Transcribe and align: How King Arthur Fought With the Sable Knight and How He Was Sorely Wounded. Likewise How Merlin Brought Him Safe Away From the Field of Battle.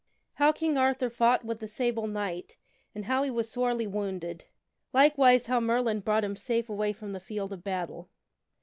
How 0.41 0.51
King 0.51 0.77
Arthur 0.79 1.11
Fought 1.11 1.45
With 1.45 1.59
the 1.59 1.67
Sable 1.67 2.07
Knight 2.07 2.57
and 2.95 3.05
How 3.05 3.21
He 3.21 3.29
Was 3.29 3.51
Sorely 3.51 3.85
Wounded. 3.85 4.45
Likewise 4.93 5.45
How 5.45 5.59
Merlin 5.59 5.99
Brought 5.99 6.23
Him 6.23 6.35
Safe 6.35 6.67
Away 6.71 6.91
From 6.91 7.11
the 7.11 7.19
Field 7.19 7.53
of 7.53 7.63
Battle. 7.63 8.09